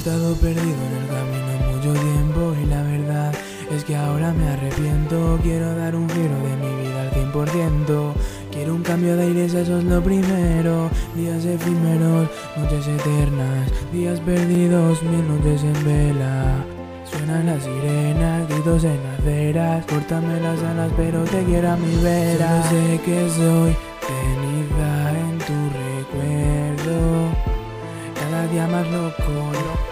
Estado 0.00 0.34
perdido 0.36 0.62
en 0.62 0.96
el 0.96 1.08
camino 1.08 1.50
mucho 1.74 1.92
tiempo 1.92 2.54
y 2.58 2.64
la 2.64 2.82
verdad 2.84 3.34
es 3.70 3.84
que 3.84 3.94
ahora 3.94 4.32
me 4.32 4.48
arrepiento. 4.48 5.38
Quiero 5.42 5.76
dar 5.76 5.94
un 5.94 6.08
giro 6.08 6.36
de 6.38 6.56
mi 6.56 6.82
vida 6.82 7.02
al 7.02 7.10
100%. 7.10 8.12
Quiero 8.50 8.74
un 8.76 8.82
cambio 8.82 9.14
de 9.16 9.24
aires, 9.24 9.52
eso 9.52 9.76
es 9.76 9.84
lo 9.84 10.02
primero. 10.02 10.88
Días 11.14 11.44
efímeros, 11.44 12.30
noches 12.56 12.88
eternas, 12.88 13.70
días 13.92 14.18
perdidos, 14.20 15.02
mil 15.02 15.28
noches 15.28 15.64
en 15.64 15.84
vela. 15.84 16.64
Suenan 17.04 17.44
las 17.44 17.62
sirenas, 17.62 18.48
gritos 18.48 18.84
en 18.84 19.00
aceras, 19.18 19.84
córtame 19.84 20.40
las 20.40 20.62
alas 20.62 20.90
pero 20.96 21.24
te 21.24 21.44
quiero 21.44 21.72
a 21.72 21.76
mi 21.76 21.94
vera. 22.02 22.62
Solo 22.70 22.86
sé 22.86 23.00
que 23.04 23.28
soy 23.28 23.76
tenida 24.08 25.10
en 25.10 25.38
tu 25.40 25.58
recuerdo, 25.84 27.28
cada 28.14 28.46
día 28.46 28.66
más 28.66 28.90
loco. 28.90 29.89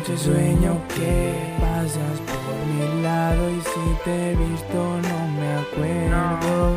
Noche 0.00 0.16
sueño 0.16 0.80
que 0.96 1.34
pasas 1.60 2.18
por 2.20 2.56
mi 2.72 3.02
lado 3.02 3.50
y 3.50 3.60
si 3.60 4.02
te 4.02 4.30
he 4.30 4.34
visto 4.34 4.98
no 5.02 5.28
me 5.38 5.48
acuerdo. 5.58 6.74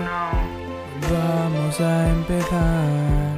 Vamos 1.09 1.80
a 1.80 2.09
empezar 2.09 3.38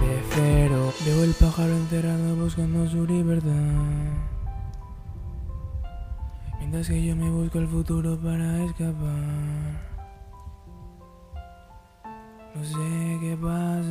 de 0.00 0.22
cero. 0.30 0.92
Veo 1.04 1.24
el 1.24 1.34
pájaro 1.34 1.72
encerrado 1.72 2.36
buscando 2.36 2.86
su 2.88 3.04
libertad. 3.06 3.50
Mientras 6.60 6.86
que 6.86 7.04
yo 7.04 7.16
me 7.16 7.30
busco 7.30 7.58
el 7.58 7.66
futuro 7.66 8.16
para 8.20 8.62
escapar. 8.62 9.88
No 12.54 12.64
sé 12.64 13.18
qué 13.20 13.36
pasará, 13.36 13.87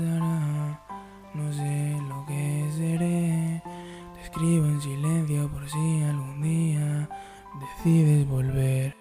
escribo 4.38 4.66
en 4.66 4.82
silencio 4.82 5.50
por 5.52 5.68
si 5.68 6.04
algún 6.04 6.42
día 6.44 7.10
decides 7.60 8.28
volver. 8.28 8.96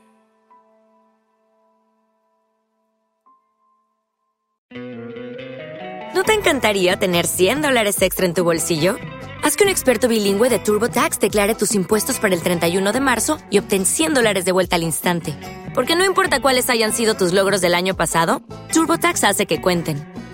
¿No 6.15 6.23
te 6.25 6.33
encantaría 6.33 6.97
tener 6.97 7.27
100 7.27 7.61
dólares 7.61 8.01
extra 8.01 8.25
en 8.25 8.33
tu 8.33 8.45
bolsillo? 8.45 8.97
Haz 9.43 9.57
que 9.57 9.65
un 9.65 9.71
experto 9.71 10.09
bilingüe 10.09 10.49
de 10.49 10.59
TurboTax 10.59 11.21
declare 11.21 11.55
tus 11.55 11.75
impuestos 11.75 12.19
para 12.19 12.35
el 12.35 12.41
31 12.41 12.93
de 12.93 13.01
marzo 13.01 13.37
y 13.51 13.59
obtén 13.59 13.85
100 13.85 14.15
dólares 14.15 14.47
de 14.47 14.53
vuelta 14.53 14.77
al 14.77 14.83
instante. 14.83 15.35
Porque 15.75 15.97
no 15.97 16.07
importa 16.07 16.41
cuáles 16.41 16.71
hayan 16.71 16.95
sido 16.95 17.15
tus 17.15 17.35
logros 17.35 17.61
del 17.61 17.75
año 17.75 17.95
pasado, 17.95 18.41
TurboTax 18.73 19.25
hace 19.25 19.45
que 19.45 19.61
cuenten. 19.61 20.16